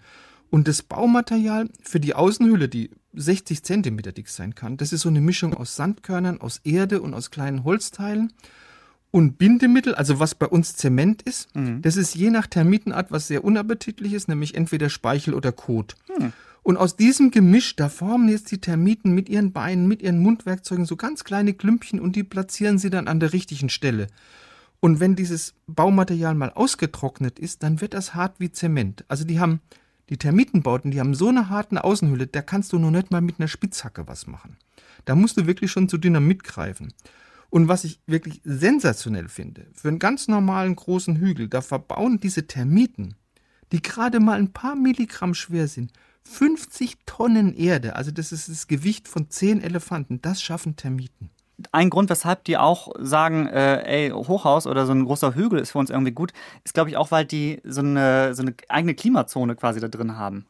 [0.50, 5.08] Und das Baumaterial für die Außenhülle, die 60 Zentimeter dick sein kann, das ist so
[5.08, 8.30] eine Mischung aus Sandkörnern, aus Erde und aus kleinen Holzteilen.
[9.10, 11.48] Und Bindemittel, also was bei uns Zement ist,
[11.82, 15.94] das ist je nach Termitenart was sehr unappetitlich ist, nämlich entweder Speichel oder Kot.
[16.62, 20.84] Und aus diesem Gemisch, da formen jetzt die Termiten mit ihren Beinen, mit ihren Mundwerkzeugen
[20.84, 24.08] so ganz kleine Klümpchen und die platzieren sie dann an der richtigen Stelle.
[24.80, 29.04] Und wenn dieses Baumaterial mal ausgetrocknet ist, dann wird das hart wie Zement.
[29.08, 29.60] Also die haben,
[30.10, 33.38] die Termitenbauten, die haben so eine harte Außenhülle, da kannst du noch nicht mal mit
[33.38, 34.56] einer Spitzhacke was machen.
[35.04, 36.92] Da musst du wirklich schon zu Dynamit greifen.
[37.50, 42.46] Und was ich wirklich sensationell finde, für einen ganz normalen großen Hügel, da verbauen diese
[42.46, 43.14] Termiten,
[43.72, 45.92] die gerade mal ein paar Milligramm schwer sind,
[46.24, 51.30] 50 Tonnen Erde, also das ist das Gewicht von 10 Elefanten, das schaffen Termiten.
[51.72, 55.70] Ein Grund, weshalb die auch sagen, äh, ey, Hochhaus oder so ein großer Hügel ist
[55.70, 56.32] für uns irgendwie gut,
[56.64, 60.18] ist, glaube ich, auch, weil die so eine, so eine eigene Klimazone quasi da drin
[60.18, 60.46] haben.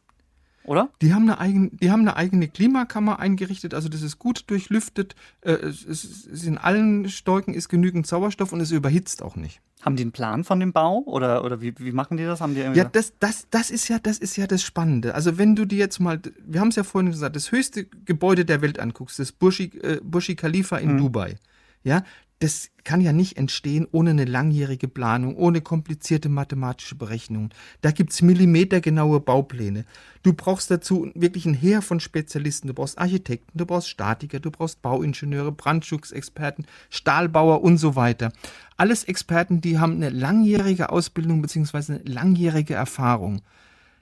[0.67, 0.89] Oder?
[1.01, 5.15] Die haben eine eigene, die haben eine eigene Klimakammer eingerichtet, also das ist gut durchlüftet.
[5.41, 9.61] Äh, es, es, in allen Stolken ist genügend Sauerstoff und es überhitzt auch nicht.
[9.81, 11.03] Haben die einen Plan von dem Bau?
[11.05, 12.41] Oder, oder wie, wie machen die das?
[12.41, 15.15] Haben die Ja, das, das, das ist ja, das ist ja das Spannende.
[15.15, 18.43] Also wenn du dir jetzt mal, wir haben es ja vorhin gesagt, das höchste Gebäude
[18.43, 21.37] der Welt anguckst, das Burj, äh, Burj Khalifa in Dubai,
[21.83, 22.03] ja,
[22.39, 27.49] das kann ja nicht entstehen ohne eine langjährige Planung, ohne komplizierte mathematische Berechnungen.
[27.81, 29.85] Da gibt's millimetergenaue Baupläne.
[30.21, 32.67] Du brauchst dazu wirklich ein Heer von Spezialisten.
[32.67, 38.31] Du brauchst Architekten, du brauchst Statiker, du brauchst Bauingenieure, Brandschutzexperten, Stahlbauer und so weiter.
[38.77, 43.41] Alles Experten, die haben eine langjährige Ausbildung beziehungsweise eine langjährige Erfahrung.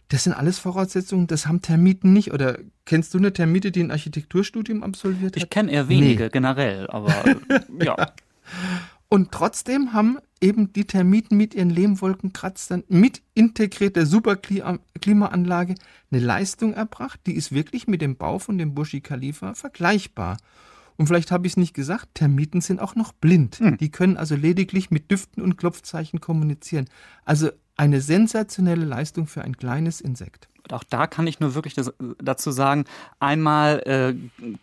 [0.10, 2.32] Das sind alles Voraussetzungen, das haben Termiten nicht.
[2.32, 5.42] Oder kennst du eine Termite, die ein Architekturstudium absolviert hat?
[5.42, 6.30] Ich kenne eher wenige nee.
[6.30, 7.16] generell, aber
[7.84, 7.96] ja.
[9.08, 15.76] Und trotzdem haben eben die Termiten mit ihren Lehmwolkenkratzern mit integrierter Superklimaanlage
[16.12, 20.38] eine Leistung erbracht, die ist wirklich mit dem Bau von dem Burj Khalifa vergleichbar.
[20.98, 23.60] Und vielleicht habe ich es nicht gesagt, Termiten sind auch noch blind.
[23.60, 23.78] Hm.
[23.78, 26.86] Die können also lediglich mit Düften und Klopfzeichen kommunizieren.
[27.26, 31.94] Also eine sensationelle Leistung für ein kleines Insekt auch da kann ich nur wirklich das,
[32.22, 32.86] dazu sagen,
[33.20, 34.14] einmal äh,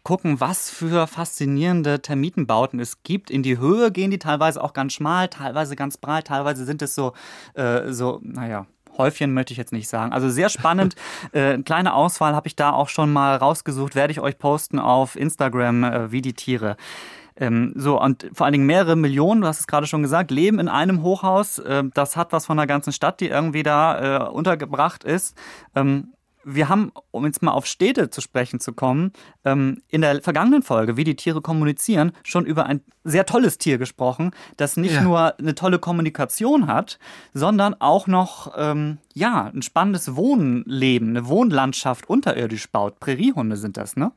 [0.02, 3.30] gucken, was für faszinierende Termitenbauten es gibt.
[3.30, 6.94] In die Höhe gehen die teilweise auch ganz schmal, teilweise ganz breit, teilweise sind es
[6.94, 7.12] so,
[7.54, 8.66] äh, so naja,
[8.98, 10.12] Häufchen möchte ich jetzt nicht sagen.
[10.12, 10.96] Also sehr spannend.
[11.32, 13.94] äh, kleine Auswahl habe ich da auch schon mal rausgesucht.
[13.94, 16.76] Werde ich euch posten auf Instagram, äh, wie die Tiere.
[17.36, 20.58] Ähm, so, und vor allen Dingen mehrere Millionen, du hast es gerade schon gesagt, leben
[20.58, 21.58] in einem Hochhaus.
[21.58, 25.36] Äh, das hat was von der ganzen Stadt, die irgendwie da äh, untergebracht ist.
[25.74, 26.12] Ähm,
[26.44, 29.12] wir haben, um jetzt mal auf Städte zu sprechen zu kommen,
[29.44, 33.78] ähm, in der vergangenen Folge, wie die Tiere kommunizieren, schon über ein sehr tolles Tier
[33.78, 35.02] gesprochen, das nicht ja.
[35.02, 36.98] nur eine tolle Kommunikation hat,
[37.32, 43.00] sondern auch noch ähm, ja ein spannendes Wohnleben, eine Wohnlandschaft unterirdisch baut.
[43.00, 44.12] Präriehunde sind das, ne?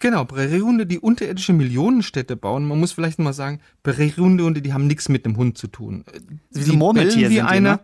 [0.00, 2.66] Genau, Präriehunde, die unterirdische Millionenstädte bauen.
[2.66, 6.04] Man muss vielleicht mal sagen, Präriehunde, die haben nichts mit einem Hund zu tun.
[6.50, 7.80] Wie so Murmeltier wie sind eine, die, ne?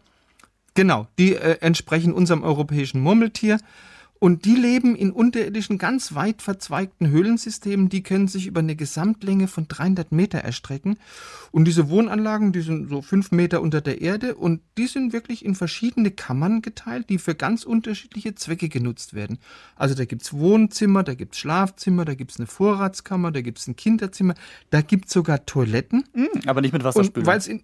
[0.75, 3.59] Genau, die äh, entsprechen unserem europäischen Murmeltier.
[4.25, 7.91] Und die leben in unterirdischen, ganz weit verzweigten Höhlensystemen.
[7.91, 10.97] Die können sich über eine Gesamtlänge von 300 Meter erstrecken.
[11.53, 15.45] Und diese Wohnanlagen, die sind so fünf Meter unter der Erde und die sind wirklich
[15.45, 19.41] in verschiedene Kammern geteilt, die für ganz unterschiedliche Zwecke genutzt werden.
[19.77, 24.37] Also da gibt's Wohnzimmer, da gibt's Schlafzimmer, da gibt's eine Vorratskammer, da gibt's ein Kinderzimmer,
[24.71, 26.05] da gibt's sogar Toiletten.
[26.15, 27.29] Mhm, aber nicht mit Wasserspülung.
[27.29, 27.63] Es in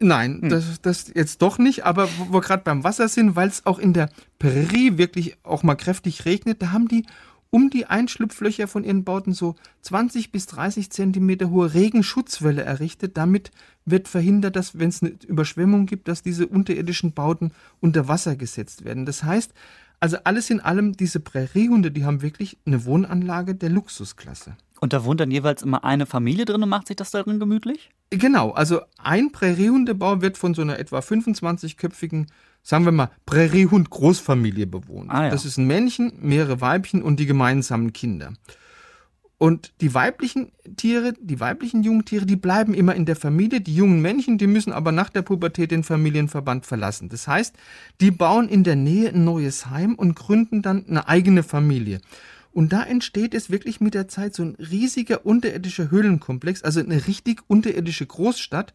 [0.00, 0.48] Nein, hm.
[0.48, 3.78] das, das jetzt doch nicht, aber wo wir gerade beim Wasser sind, weil es auch
[3.78, 4.08] in der
[4.38, 7.04] Prärie wirklich auch mal kräftig regnet, da haben die
[7.50, 13.16] um die Einschlupflöcher von ihren Bauten so 20 bis 30 Zentimeter hohe Regenschutzwelle errichtet.
[13.16, 13.50] Damit
[13.84, 18.84] wird verhindert, dass, wenn es eine Überschwemmung gibt, dass diese unterirdischen Bauten unter Wasser gesetzt
[18.84, 19.04] werden.
[19.04, 19.52] Das heißt,
[19.98, 24.56] also alles in allem, diese Präriehunde, die haben wirklich eine Wohnanlage der Luxusklasse.
[24.80, 27.90] Und da wohnt dann jeweils immer eine Familie drin und macht sich das darin gemütlich?
[28.10, 32.26] Genau, also ein Präriehundebau wird von so einer etwa 25-köpfigen,
[32.62, 35.10] sagen wir mal, Präriehund-Großfamilie bewohnt.
[35.10, 35.30] Ah, ja.
[35.30, 38.32] Das ist ein Männchen, mehrere Weibchen und die gemeinsamen Kinder.
[39.36, 43.62] Und die weiblichen Tiere, die weiblichen Jungtiere, die bleiben immer in der Familie.
[43.62, 47.08] Die jungen Männchen, die müssen aber nach der Pubertät den Familienverband verlassen.
[47.08, 47.56] Das heißt,
[48.02, 52.00] die bauen in der Nähe ein neues Heim und gründen dann eine eigene Familie.
[52.52, 57.06] Und da entsteht es wirklich mit der Zeit so ein riesiger unterirdischer Höhlenkomplex, also eine
[57.06, 58.74] richtig unterirdische Großstadt.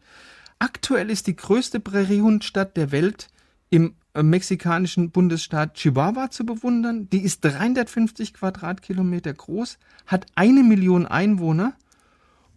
[0.58, 3.28] Aktuell ist die größte Präriehundstadt der Welt
[3.68, 7.10] im äh, mexikanischen Bundesstaat Chihuahua zu bewundern.
[7.10, 11.74] Die ist 350 Quadratkilometer groß, hat eine Million Einwohner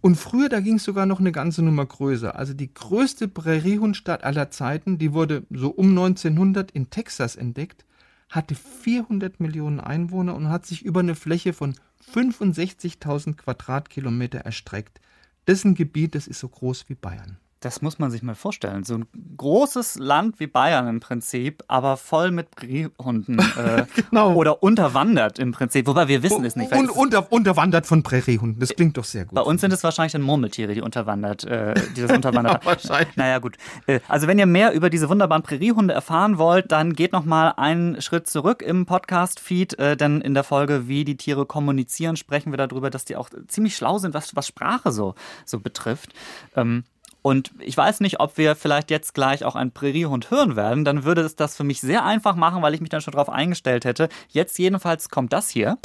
[0.01, 2.37] und früher, da ging es sogar noch eine ganze Nummer größer.
[2.37, 7.85] Also die größte Präriehundstadt aller Zeiten, die wurde so um 1900 in Texas entdeckt
[8.29, 11.75] hatte 400 Millionen Einwohner und hat sich über eine Fläche von
[12.13, 15.01] 65.000 Quadratkilometer erstreckt.
[15.47, 17.39] Ein Gebiet, das ist so groß wie Bayern.
[17.61, 18.85] Das muss man sich mal vorstellen.
[18.85, 23.39] So ein großes Land wie Bayern im Prinzip, aber voll mit Prähriehunden.
[23.59, 24.35] Äh, genau.
[24.35, 25.87] Oder unterwandert im Prinzip.
[25.87, 26.71] Wobei wir wissen es nicht.
[26.71, 28.59] Und unter, unterwandert von Prähriehunden.
[28.59, 29.35] Das klingt doch sehr gut.
[29.35, 33.17] Bei uns sind es wahrscheinlich dann Murmeltiere, die unterwandert, äh, die das unterwandert genau, wahrscheinlich.
[33.17, 33.57] Naja, gut.
[33.87, 37.49] Äh, also wenn ihr mehr über diese wunderbaren Präriehunde erfahren wollt, dann geht noch mal
[37.57, 42.53] einen Schritt zurück im Podcast-Feed, äh, denn in der Folge, wie die Tiere kommunizieren, sprechen
[42.53, 46.13] wir darüber, dass die auch ziemlich schlau sind, was, was Sprache so, so betrifft.
[46.55, 46.83] Ähm,
[47.29, 50.83] und ich weiß nicht, ob wir vielleicht jetzt gleich auch einen Präriehund hören werden.
[50.83, 53.29] Dann würde es das für mich sehr einfach machen, weil ich mich dann schon darauf
[53.29, 54.09] eingestellt hätte.
[54.29, 55.77] Jetzt jedenfalls kommt das hier.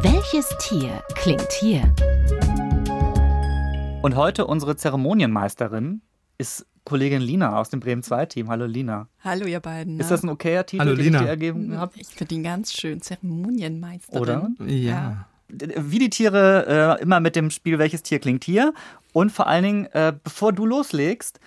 [0.00, 1.82] Welches Tier klingt hier?
[4.00, 6.00] Und heute unsere Zeremonienmeisterin
[6.38, 8.48] ist Kollegin Lina aus dem Bremen 2 Team.
[8.48, 9.06] Hallo Lina.
[9.22, 10.00] Hallo ihr beiden.
[10.00, 11.18] Ist das ein okayer Titel, Hallo, den Lina.
[11.18, 11.92] ich dir ergeben habe?
[11.96, 13.02] Ich finde ihn ganz schön.
[13.02, 14.22] Zeremonienmeisterin.
[14.22, 14.50] Oder?
[14.60, 14.66] ja.
[14.66, 18.72] ja wie die Tiere äh, immer mit dem Spiel Welches Tier klingt hier.
[19.12, 21.38] Und vor allen Dingen, äh, bevor du loslegst,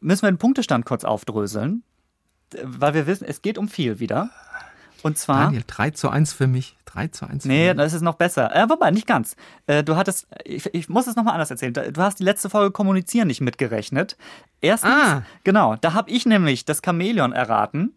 [0.00, 1.82] müssen wir den Punktestand kurz aufdröseln.
[2.62, 4.30] Weil wir wissen, es geht um viel wieder.
[5.02, 5.44] Und zwar.
[5.44, 6.76] Daniel, 3 zu 1 für mich.
[6.86, 8.54] 3 zu 1 für nee, das ist noch besser.
[8.54, 9.36] Äh, wobei, nicht ganz.
[9.66, 11.72] Äh, du hattest, ich, ich muss es nochmal anders erzählen.
[11.72, 14.16] Du hast die letzte Folge Kommunizieren nicht mitgerechnet.
[14.60, 15.22] Erstens, ah.
[15.44, 17.94] genau, da habe ich nämlich das Chamäleon erraten.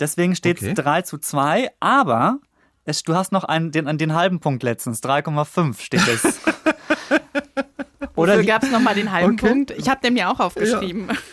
[0.00, 0.74] Deswegen steht es okay.
[0.74, 1.70] 3 zu 2.
[1.80, 2.40] Aber
[2.84, 6.40] es, du hast noch einen, den, den halben Punkt letztens, 3,5 steht es.
[8.16, 9.48] Oder gab es nochmal den halben okay.
[9.48, 9.70] Punkt.
[9.72, 11.08] Ich habe den mir auch aufgeschrieben.
[11.08, 11.14] Ja.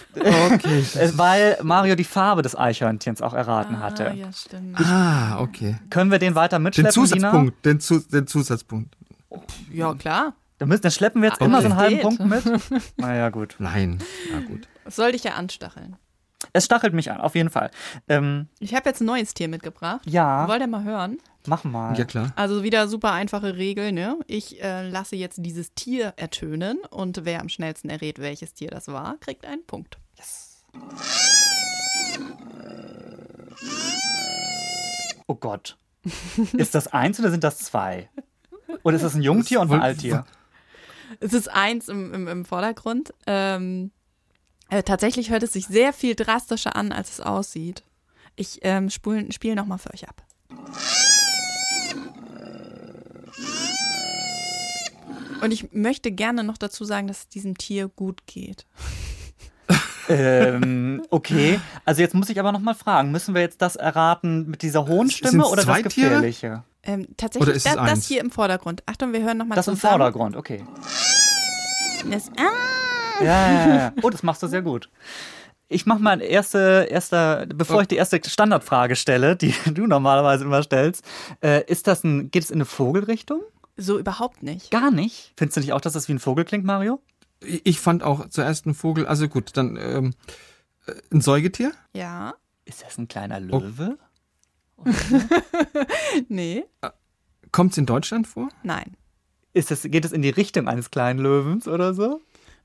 [0.51, 0.83] Okay.
[1.13, 4.13] Weil Mario die Farbe des Eichhörnchens auch erraten ah, hatte.
[4.15, 4.77] Ja, stimmt.
[4.77, 5.77] Ah, okay.
[5.89, 8.93] Können wir den weiter mitschleppen, Den Zusatzpunkt, den, Zu den Zusatzpunkt.
[9.71, 10.33] Ja, klar.
[10.57, 12.01] Dann, müssen, dann schleppen wir jetzt Ah, immer so einen halben.
[12.01, 12.43] Punkt mit.
[12.97, 13.55] Naja, gut.
[13.59, 13.99] Nein,
[14.33, 14.67] na gut.
[14.83, 15.95] Das soll dich ja anstacheln.
[16.53, 17.71] Es stachelt mich an, auf jeden Fall.
[18.09, 20.01] Ähm, Ich habe jetzt ein neues Tier mitgebracht.
[20.05, 21.19] ja, Wollt ihr mal hören?
[21.47, 21.97] Mach mal.
[21.97, 22.33] Ja, klar.
[22.35, 24.17] Also wieder super einfache Regel, ne?
[24.27, 28.87] Ich äh, lasse jetzt dieses Tier ertönen und wer am schnellsten errät, welches Tier das
[28.87, 29.97] war, kriegt einen Punkt.
[35.27, 35.77] Oh Gott.
[36.53, 38.09] Ist das eins oder sind das zwei?
[38.83, 40.25] Oder ist das ein Jungtier und ein Alttier?
[41.19, 43.13] Es ist eins im, im, im Vordergrund.
[43.27, 43.91] Ähm,
[44.69, 47.83] äh, tatsächlich hört es sich sehr viel drastischer an, als es aussieht.
[48.35, 50.23] Ich ähm, spiele nochmal für euch ab.
[55.41, 58.65] Und ich möchte gerne noch dazu sagen, dass es diesem Tier gut geht.
[60.09, 61.59] ähm, okay.
[61.85, 64.87] Also jetzt muss ich aber noch mal fragen, müssen wir jetzt das erraten mit dieser
[64.87, 66.09] hohen Stimme Sind's oder das Tiere?
[66.09, 66.63] Gefährliche?
[66.83, 68.83] Ähm, Oder tatsächlich ist es das, das hier im Vordergrund.
[68.87, 69.91] Achtung, wir hören nochmal Das im zusammen.
[69.99, 70.63] Vordergrund, okay.
[72.09, 73.93] Das, ah, Ja, ja, ja.
[74.01, 74.89] Oh, das machst du sehr gut.
[75.67, 80.63] Ich mach mal erste, erster, bevor ich die erste Standardfrage stelle, die du normalerweise immer
[80.63, 81.05] stellst,
[81.41, 83.41] äh, ist das ein, geht es in eine Vogelrichtung?
[83.81, 84.71] So überhaupt nicht.
[84.71, 85.33] Gar nicht.
[85.37, 87.01] Findest du nicht auch, dass das wie ein Vogel klingt, Mario?
[87.41, 90.13] Ich fand auch zuerst ein Vogel, also gut, dann ähm,
[90.85, 91.71] äh, ein Säugetier?
[91.93, 93.59] Ja, Ist das ein kleiner Oh.
[93.59, 93.97] Löwe?
[96.29, 96.65] nee,
[97.51, 98.49] Kommt es in Deutschland vor?
[98.63, 98.95] nein.
[99.53, 102.21] Ist das, geht es in die Richtung eines kleinen Löwens oder so?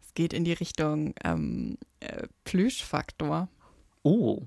[0.06, 3.48] Es geht in die Richtung ähm, äh, Plüschfaktor.
[4.04, 4.42] Oh.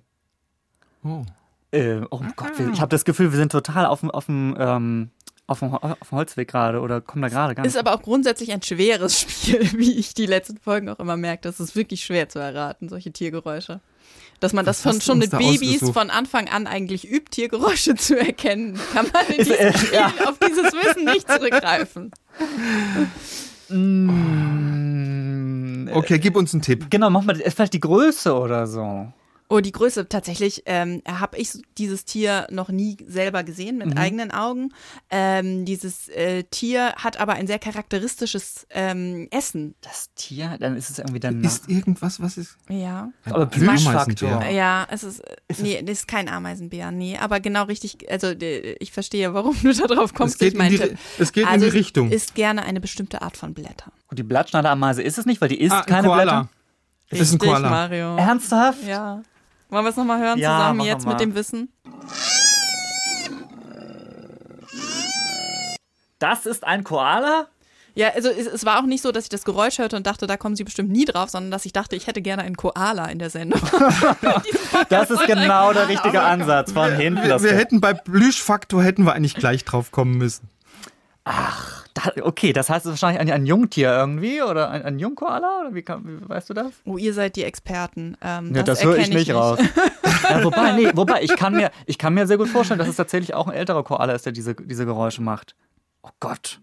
[1.03, 1.23] Oh.
[1.71, 4.55] Äh, oh Gott, wir- ich habe das Gefühl, wir sind total auf dem, auf dem,
[4.57, 5.09] ähm,
[5.49, 7.67] auf dem, auf dem Holzweg gerade oder kommen da gerade ganz.
[7.67, 11.41] Ist aber auch grundsätzlich ein schweres Spiel, wie ich die letzten Folgen auch immer merke.
[11.43, 13.81] Das ist wirklich schwer zu erraten, solche Tiergeräusche.
[14.39, 15.93] Dass man das Was von, hast du schon mit da Babys ausgesucht?
[15.93, 20.13] von Anfang an eigentlich übt, Tiergeräusche zu erkennen, kann man in diesem äh, Spiel ja.
[20.27, 22.11] auf dieses Wissen nicht zurückgreifen.
[23.69, 24.49] Mm,
[25.91, 26.87] Okay, gib uns einen Tipp.
[26.89, 29.11] Genau, mach mal ist vielleicht die Größe oder so.
[29.51, 34.29] Oh, die Größe, tatsächlich ähm, habe ich dieses Tier noch nie selber gesehen mit eigenen
[34.29, 34.71] Augen.
[35.09, 39.73] Ähm, dieses äh, Tier hat aber ein sehr charakteristisches ähm, Essen.
[39.81, 41.43] Das Tier, dann ist es irgendwie dann.
[41.43, 42.57] Ist irgendwas, was ist?
[42.69, 43.09] Ja.
[43.25, 44.45] Ein Aber Plüschfaktor.
[44.45, 45.23] Ja, es ist,
[45.57, 49.87] nee, das ist kein Ameisenbär, nee, aber genau richtig, also ich verstehe, warum du da
[49.87, 50.35] drauf kommst.
[50.35, 52.07] Es geht, ich in die, es geht also in die Richtung.
[52.09, 53.93] es ist gerne eine bestimmte Art von Blättern.
[54.07, 56.23] Gut, die Blattschneiderameise ist es nicht, weil die isst ah, ein keine Koala.
[56.23, 56.49] Blätter.
[57.09, 57.69] Es ist ein Richtig, Koala.
[57.71, 58.15] Mario.
[58.15, 58.83] Ernsthaft?
[58.85, 59.23] Ja.
[59.69, 61.71] Wollen wir es nochmal hören Ja, zusammen jetzt mit dem Wissen?
[66.17, 67.47] Das ist ein Koala?
[67.95, 70.25] Ja, also es, es war auch nicht so, dass ich das Geräusch hörte und dachte,
[70.27, 73.05] da kommen sie bestimmt nie drauf, sondern dass ich dachte, ich hätte gerne einen Koala
[73.05, 73.61] in der Sendung.
[74.89, 77.23] Das ist genau der richtige Ansatz von hinten.
[77.23, 80.49] Wir, wir hätten bei Plüschfaktor hätten wir eigentlich gleich drauf kommen müssen.
[81.25, 81.53] Da,
[82.21, 85.81] okay, das heißt es wahrscheinlich ein, ein Jungtier irgendwie oder ein, ein Jungkoala oder wie,
[85.81, 86.67] kann, wie weißt du das?
[86.85, 88.17] Oh, ihr seid die Experten.
[88.21, 89.59] Ähm, Ja, das höre ich erkenne nicht raus.
[90.29, 92.95] ja, wobei, nee, wobei ich kann mir, ich kann mir sehr gut vorstellen, dass es
[92.95, 95.55] tatsächlich auch ein älterer Koala ist, der diese, diese Geräusche macht.
[96.03, 96.61] Oh Gott.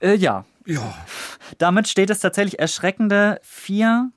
[0.00, 0.94] Äh, ja, Ja.
[1.58, 4.10] damit steht es tatsächlich erschreckende 4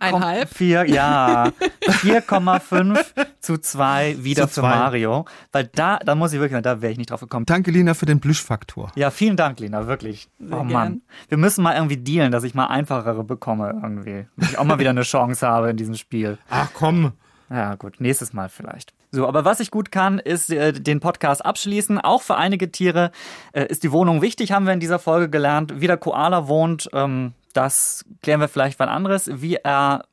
[0.00, 0.48] Einhalb.
[0.48, 1.44] 4, ja.
[1.82, 3.04] 4,5
[3.40, 4.68] zu 2 wieder Zu für zwei.
[4.68, 5.24] Mario.
[5.52, 7.46] Weil da, da muss ich wirklich, sagen, da wäre ich nicht drauf gekommen.
[7.46, 8.90] Danke, Lina, für den Plüschfaktor.
[8.96, 10.28] Ja, vielen Dank, Lena, wirklich.
[10.38, 10.72] Sehr oh gern.
[10.72, 11.02] Mann.
[11.28, 14.26] Wir müssen mal irgendwie dealen, dass ich mal einfachere bekomme irgendwie.
[14.36, 16.38] Dass ich auch mal wieder eine Chance habe in diesem Spiel.
[16.48, 17.12] Ach komm.
[17.50, 18.94] Ja, gut, nächstes Mal vielleicht.
[19.10, 21.98] So, aber was ich gut kann, ist äh, den Podcast abschließen.
[21.98, 23.10] Auch für einige Tiere
[23.52, 25.80] äh, ist die Wohnung wichtig, haben wir in dieser Folge gelernt.
[25.80, 29.30] Wie der Koala wohnt, ähm, das klären wir vielleicht wann anderes.
[29.32, 30.04] Wie er,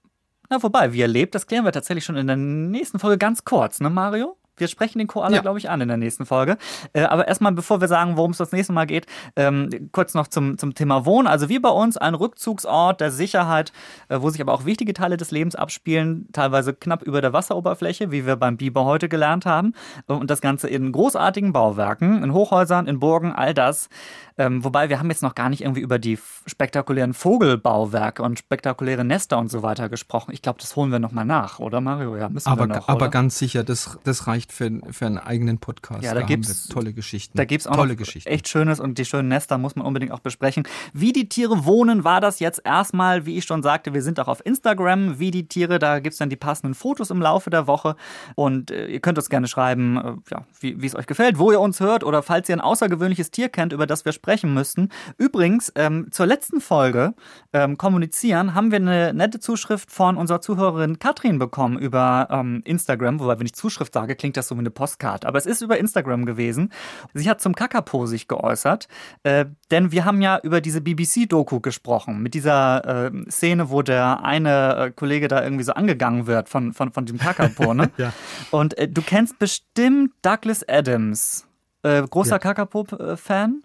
[0.49, 3.43] na wobei, wie er lebt, das klären wir tatsächlich schon in der nächsten Folge ganz
[3.45, 4.37] kurz, ne Mario?
[4.59, 5.41] Wir sprechen den Koala, Ja.
[5.43, 6.57] glaube ich, an in der nächsten Folge.
[6.93, 10.27] Äh, aber erstmal, bevor wir sagen, worum es das nächste Mal geht, ähm, kurz noch
[10.27, 11.27] zum, zum Thema Wohnen.
[11.27, 13.71] Also wie bei uns ein Rückzugsort der Sicherheit,
[14.09, 18.09] äh, wo sich aber auch wichtige Teile des Lebens abspielen, teilweise knapp über der Wasseroberfläche,
[18.09, 19.73] wie wir beim Biber heute gelernt haben.
[20.07, 23.89] Und das Ganze in großartigen Bauwerken, in Hochhäusern, in Burgen, all das.
[24.37, 29.03] Ähm, wobei wir haben jetzt noch gar nicht irgendwie über die spektakulären Vogelbauwerke und spektakuläre
[29.03, 30.31] Nester und so weiter gesprochen.
[30.31, 32.15] Ich glaube, das holen wir nochmal nach, oder Mario?
[32.15, 35.57] Ja, müssen Aber, wir noch, aber ganz sicher, das, das reicht für, für einen eigenen
[35.57, 36.03] Podcast.
[36.03, 37.35] Ja, da, da gibt's tolle Geschichten.
[37.37, 38.29] Da gibt es auch tolle Geschichten.
[38.29, 40.67] echt Schönes und die schönen Nester muss man unbedingt auch besprechen.
[40.93, 44.27] Wie die Tiere wohnen, war das jetzt erstmal, wie ich schon sagte, wir sind auch
[44.27, 47.65] auf Instagram, wie die Tiere, da gibt es dann die passenden Fotos im Laufe der
[47.65, 47.95] Woche
[48.35, 51.59] und äh, ihr könnt uns gerne schreiben, äh, ja, wie es euch gefällt, wo ihr
[51.59, 54.89] uns hört oder falls ihr ein außergewöhnliches Tier kennt, über das wir sprechen müssten.
[55.17, 57.13] Übrigens, ähm, zur letzten Folge
[57.53, 63.19] ähm, kommunizieren, haben wir eine nette Zuschrift von unserer Zuhörerin Katrin bekommen über ähm, Instagram,
[63.19, 65.77] wobei wenn ich Zuschrift sage, klingt das so wie eine Postkarte, aber es ist über
[65.77, 66.71] Instagram gewesen.
[67.13, 68.87] Sie hat zum Kakapo sich geäußert,
[69.23, 74.23] äh, denn wir haben ja über diese BBC-Doku gesprochen, mit dieser äh, Szene, wo der
[74.23, 77.89] eine äh, Kollege da irgendwie so angegangen wird von, von, von dem Kakapo, ne?
[77.97, 78.13] ja.
[78.51, 81.47] Und äh, du kennst bestimmt Douglas Adams,
[81.83, 82.39] äh, großer ja.
[82.39, 83.63] Kakapo-Fan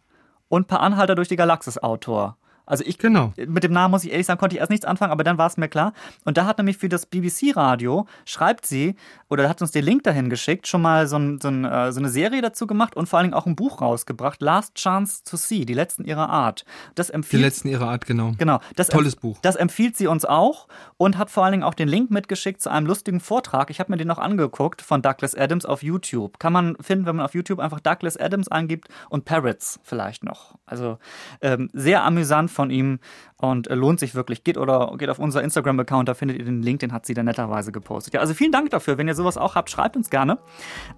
[0.52, 2.36] und Per Anhalter durch die Galaxis-Autor.
[2.66, 3.32] Also ich genau.
[3.46, 5.46] mit dem Namen muss ich ehrlich sagen, konnte ich erst nichts anfangen, aber dann war
[5.46, 5.92] es mir klar.
[6.24, 8.94] Und da hat nämlich für das BBC-Radio, schreibt sie,
[9.28, 12.00] oder hat uns den Link dahin geschickt, schon mal so, ein, so, ein, äh, so,
[12.00, 15.36] eine Serie dazu gemacht und vor allen Dingen auch ein Buch rausgebracht, Last Chance to
[15.36, 16.64] See, die letzten ihrer Art.
[16.94, 18.32] Das empfiehlt, die letzten ihrer Art, genau.
[18.38, 18.60] Genau.
[18.76, 19.38] Das Tolles Buch.
[19.42, 22.70] Das empfiehlt sie uns auch und hat vor allen Dingen auch den Link mitgeschickt zu
[22.70, 23.70] einem lustigen Vortrag.
[23.70, 26.38] Ich habe mir den noch angeguckt von Douglas Adams auf YouTube.
[26.38, 30.54] Kann man finden, wenn man auf YouTube einfach Douglas Adams eingibt und Parrots vielleicht noch.
[30.66, 30.98] Also
[31.40, 32.98] ähm, sehr amüsant von ihm
[33.42, 34.44] und äh, lohnt sich wirklich.
[34.44, 37.26] Geht oder geht auf unser Instagram-Account, da findet ihr den Link, den hat sie dann
[37.26, 38.14] netterweise gepostet.
[38.14, 38.98] Ja, also vielen Dank dafür.
[38.98, 40.38] Wenn ihr sowas auch habt, schreibt uns gerne.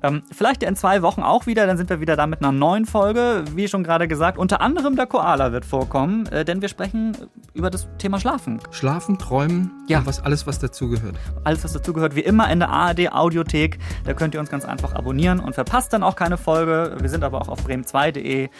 [0.02, 2.84] Ähm, vielleicht in zwei Wochen auch wieder, dann sind wir wieder da mit einer neuen
[2.84, 3.44] Folge.
[3.54, 7.16] Wie schon gerade gesagt, unter anderem der Koala wird vorkommen, äh, denn wir sprechen
[7.54, 8.60] über das Thema Schlafen.
[8.70, 10.04] Schlafen, Träumen, ja.
[10.04, 11.16] was, alles, was dazugehört.
[11.44, 13.78] Alles, was dazugehört, wie immer in der ARD-Audiothek.
[14.04, 16.96] Da könnt ihr uns ganz einfach abonnieren und verpasst dann auch keine Folge.
[17.00, 18.50] Wir sind aber auch auf bremen2.de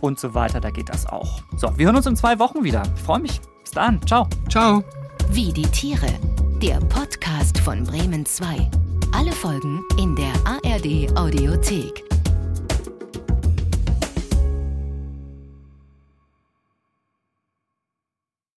[0.00, 0.60] und so weiter.
[0.60, 1.42] Da geht das auch.
[1.56, 2.82] So, wir hören uns in zwei Wochen wieder.
[2.94, 3.40] Ich freue mich.
[3.62, 4.06] Bis dann.
[4.06, 4.28] Ciao.
[4.50, 4.84] Ciao.
[5.30, 6.12] Wie die Tiere.
[6.62, 8.70] Der Podcast von Bremen 2.
[9.12, 12.13] Alle Folgen in der ARD Audiothek.